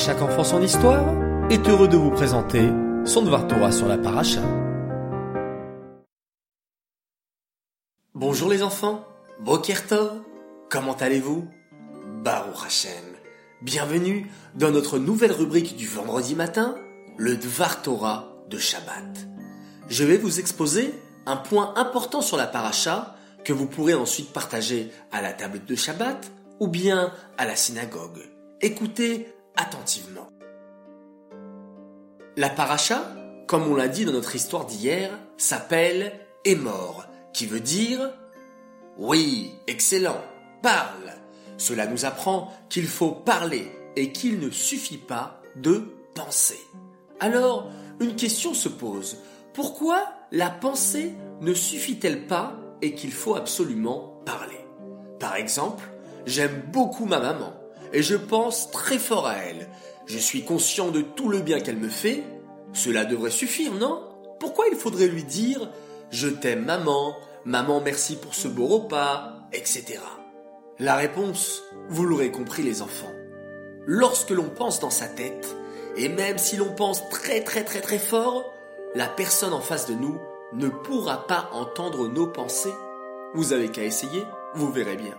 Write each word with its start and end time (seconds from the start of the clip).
chaque 0.00 0.22
enfant 0.22 0.44
son 0.44 0.62
histoire 0.62 1.04
est 1.50 1.68
heureux 1.68 1.86
de 1.86 1.98
vous 1.98 2.10
présenter 2.10 2.70
son 3.04 3.20
Dvar 3.20 3.46
Torah 3.46 3.70
sur 3.70 3.86
la 3.86 3.98
paracha. 3.98 4.40
Bonjour 8.14 8.48
les 8.48 8.62
enfants, 8.62 9.04
Boker 9.40 9.86
Tov, 9.86 10.22
comment 10.70 10.94
allez-vous? 10.94 11.46
Baruch 12.24 12.64
Hashem, 12.64 13.04
bienvenue 13.60 14.30
dans 14.54 14.70
notre 14.70 14.98
nouvelle 14.98 15.32
rubrique 15.32 15.76
du 15.76 15.86
vendredi 15.86 16.34
matin, 16.34 16.76
le 17.18 17.36
Dvar 17.36 17.82
Torah 17.82 18.32
de 18.48 18.56
Shabbat. 18.56 19.28
Je 19.90 20.04
vais 20.04 20.16
vous 20.16 20.40
exposer 20.40 20.94
un 21.26 21.36
point 21.36 21.74
important 21.76 22.22
sur 22.22 22.38
la 22.38 22.46
paracha 22.46 23.16
que 23.44 23.52
vous 23.52 23.66
pourrez 23.66 23.94
ensuite 23.94 24.32
partager 24.32 24.90
à 25.12 25.20
la 25.20 25.34
table 25.34 25.62
de 25.66 25.74
Shabbat 25.74 26.32
ou 26.58 26.68
bien 26.68 27.12
à 27.36 27.44
la 27.44 27.54
synagogue. 27.54 28.22
Écoutez 28.62 29.34
attentivement. 29.60 30.28
La 32.36 32.48
paracha, 32.48 33.14
comme 33.46 33.66
on 33.66 33.74
l'a 33.74 33.88
dit 33.88 34.04
dans 34.04 34.12
notre 34.12 34.34
histoire 34.34 34.64
d'hier, 34.64 35.10
s'appelle 35.36 36.12
Émor, 36.44 37.06
qui 37.32 37.46
veut 37.46 37.60
dire 37.60 38.12
Oui, 38.96 39.52
excellent, 39.66 40.20
parle. 40.62 41.12
Cela 41.58 41.86
nous 41.86 42.06
apprend 42.06 42.52
qu'il 42.70 42.86
faut 42.86 43.10
parler 43.10 43.70
et 43.96 44.12
qu'il 44.12 44.40
ne 44.40 44.50
suffit 44.50 44.98
pas 44.98 45.42
de 45.56 45.94
penser. 46.14 46.58
Alors, 47.18 47.70
une 48.00 48.16
question 48.16 48.54
se 48.54 48.68
pose. 48.70 49.18
Pourquoi 49.52 50.06
la 50.32 50.48
pensée 50.48 51.14
ne 51.40 51.52
suffit-elle 51.52 52.26
pas 52.26 52.56
et 52.80 52.94
qu'il 52.94 53.12
faut 53.12 53.34
absolument 53.34 54.22
parler? 54.24 54.64
Par 55.18 55.36
exemple, 55.36 55.84
j'aime 56.24 56.62
beaucoup 56.72 57.04
ma 57.04 57.20
maman 57.20 57.59
et 57.92 58.02
je 58.02 58.16
pense 58.16 58.70
très 58.70 58.98
fort 58.98 59.26
à 59.26 59.36
elle. 59.36 59.68
Je 60.06 60.18
suis 60.18 60.44
conscient 60.44 60.90
de 60.90 61.00
tout 61.00 61.28
le 61.28 61.40
bien 61.40 61.60
qu'elle 61.60 61.76
me 61.76 61.88
fait. 61.88 62.24
Cela 62.72 63.04
devrait 63.04 63.30
suffire, 63.30 63.74
non? 63.74 64.02
Pourquoi 64.38 64.66
il 64.70 64.76
faudrait 64.76 65.08
lui 65.08 65.24
dire⁇ 65.24 65.60
Je 66.10 66.28
t'aime 66.28 66.64
maman, 66.64 67.16
maman 67.44 67.80
merci 67.80 68.16
pour 68.16 68.34
ce 68.34 68.48
beau 68.48 68.66
repas, 68.66 69.48
etc.⁇ 69.52 69.84
La 70.78 70.96
réponse, 70.96 71.62
vous 71.88 72.04
l'aurez 72.04 72.30
compris 72.30 72.62
les 72.62 72.82
enfants. 72.82 73.12
Lorsque 73.86 74.30
l'on 74.30 74.48
pense 74.48 74.80
dans 74.80 74.90
sa 74.90 75.06
tête, 75.06 75.56
et 75.96 76.08
même 76.08 76.38
si 76.38 76.56
l'on 76.56 76.72
pense 76.72 77.08
très 77.08 77.42
très 77.42 77.64
très 77.64 77.80
très 77.80 77.98
fort, 77.98 78.44
la 78.94 79.06
personne 79.06 79.52
en 79.52 79.60
face 79.60 79.86
de 79.86 79.94
nous 79.94 80.18
ne 80.52 80.68
pourra 80.68 81.26
pas 81.26 81.50
entendre 81.52 82.08
nos 82.08 82.26
pensées. 82.26 82.74
Vous 83.34 83.52
avez 83.52 83.68
qu'à 83.68 83.84
essayer, 83.84 84.24
vous 84.54 84.70
verrez 84.70 84.96
bien. 84.96 85.14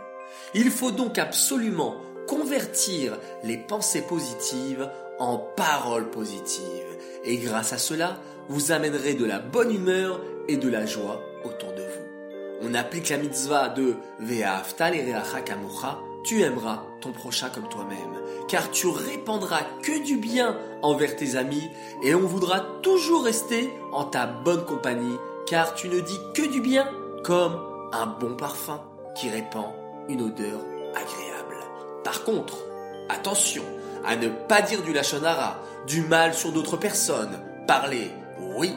Il 0.53 0.69
faut 0.71 0.91
donc 0.91 1.17
absolument 1.17 1.95
convertir 2.31 3.17
les 3.43 3.57
pensées 3.57 4.03
positives 4.03 4.89
en 5.19 5.37
paroles 5.37 6.09
positives. 6.09 6.97
Et 7.25 7.35
grâce 7.35 7.73
à 7.73 7.77
cela, 7.77 8.15
vous 8.47 8.71
amènerez 8.71 9.15
de 9.15 9.25
la 9.25 9.39
bonne 9.39 9.75
humeur 9.75 10.21
et 10.47 10.55
de 10.55 10.69
la 10.69 10.85
joie 10.85 11.21
autour 11.43 11.73
de 11.73 11.81
vous. 11.81 12.67
On 12.69 12.73
applique 12.73 13.09
la 13.09 13.17
mitzvah 13.17 13.67
de 13.67 13.95
Ve'aftal 14.21 14.95
et 14.95 15.13
tu 16.23 16.41
aimeras 16.41 16.83
ton 17.01 17.11
prochain 17.11 17.49
comme 17.49 17.67
toi-même, 17.67 18.21
car 18.47 18.71
tu 18.71 18.87
répandras 18.87 19.63
que 19.83 20.01
du 20.05 20.15
bien 20.15 20.57
envers 20.81 21.17
tes 21.17 21.35
amis 21.35 21.69
et 22.01 22.15
on 22.15 22.21
voudra 22.21 22.61
toujours 22.81 23.25
rester 23.25 23.73
en 23.91 24.05
ta 24.05 24.25
bonne 24.25 24.63
compagnie, 24.63 25.17
car 25.47 25.73
tu 25.73 25.89
ne 25.89 25.99
dis 25.99 26.19
que 26.33 26.47
du 26.49 26.61
bien 26.61 26.89
comme 27.25 27.59
un 27.91 28.05
bon 28.05 28.37
parfum 28.37 28.79
qui 29.15 29.29
répand 29.29 29.73
une 30.07 30.21
odeur 30.21 30.61
agréable. 30.95 31.30
Par 32.03 32.23
contre, 32.23 32.57
attention 33.09 33.63
à 34.05 34.15
ne 34.15 34.29
pas 34.29 34.61
dire 34.61 34.81
du 34.81 34.93
lachonara, 34.93 35.59
du 35.87 36.01
mal 36.01 36.33
sur 36.33 36.51
d'autres 36.51 36.77
personnes. 36.77 37.39
Parler, 37.67 38.11
oui, 38.57 38.73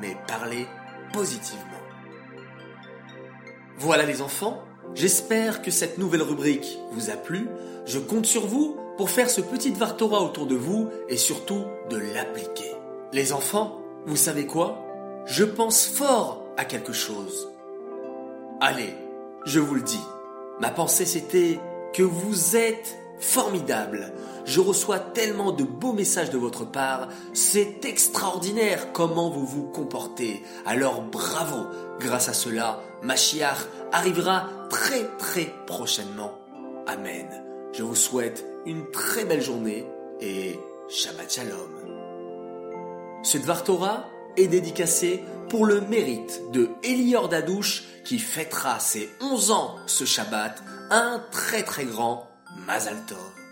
mais 0.00 0.16
parler 0.26 0.66
positivement. 1.12 1.60
Voilà 3.76 4.04
les 4.04 4.22
enfants, 4.22 4.62
j'espère 4.94 5.62
que 5.62 5.70
cette 5.70 5.98
nouvelle 5.98 6.22
rubrique 6.22 6.78
vous 6.92 7.10
a 7.10 7.14
plu. 7.14 7.48
Je 7.86 7.98
compte 7.98 8.26
sur 8.26 8.46
vous 8.46 8.76
pour 8.96 9.10
faire 9.10 9.30
ce 9.30 9.40
petit 9.40 9.72
Vartora 9.72 10.22
autour 10.22 10.46
de 10.46 10.54
vous 10.54 10.90
et 11.08 11.16
surtout 11.16 11.64
de 11.90 11.96
l'appliquer. 11.96 12.72
Les 13.12 13.32
enfants, 13.32 13.80
vous 14.06 14.16
savez 14.16 14.46
quoi? 14.46 14.80
Je 15.26 15.44
pense 15.44 15.86
fort 15.86 16.44
à 16.56 16.64
quelque 16.64 16.92
chose. 16.92 17.48
Allez, 18.60 18.94
je 19.44 19.60
vous 19.60 19.74
le 19.74 19.82
dis. 19.82 20.02
Ma 20.60 20.70
pensée 20.70 21.06
c'était 21.06 21.60
que 21.94 22.02
vous 22.02 22.56
êtes 22.56 22.98
formidable. 23.18 24.12
Je 24.44 24.60
reçois 24.60 24.98
tellement 24.98 25.52
de 25.52 25.64
beaux 25.64 25.94
messages 25.94 26.28
de 26.28 26.36
votre 26.36 26.70
part. 26.70 27.08
C'est 27.32 27.84
extraordinaire 27.84 28.92
comment 28.92 29.30
vous 29.30 29.46
vous 29.46 29.62
comportez. 29.62 30.42
Alors 30.66 31.00
bravo. 31.00 31.68
Grâce 32.00 32.28
à 32.28 32.34
cela, 32.34 32.82
Machiach 33.02 33.58
arrivera 33.92 34.50
très 34.68 35.08
très 35.18 35.46
prochainement. 35.66 36.32
Amen. 36.86 37.26
Je 37.72 37.82
vous 37.82 37.94
souhaite 37.94 38.44
une 38.66 38.90
très 38.90 39.24
belle 39.24 39.42
journée 39.42 39.86
et 40.20 40.58
Shabbat 40.88 41.32
Shalom. 41.32 41.70
Ce 43.22 43.38
Dvar 43.38 43.62
est 44.36 44.48
dédicacé 44.48 45.22
pour 45.48 45.66
le 45.66 45.80
mérite 45.80 46.42
de 46.52 46.68
Elior 46.82 47.28
Dadouche 47.28 47.84
qui 48.04 48.18
fêtera 48.18 48.78
ses 48.80 49.08
11 49.20 49.50
ans 49.50 49.76
ce 49.86 50.04
Shabbat, 50.04 50.62
un 50.90 51.22
très 51.30 51.62
très 51.62 51.84
grand 51.84 52.30
Mazal 52.66 52.96
Tov. 53.06 53.43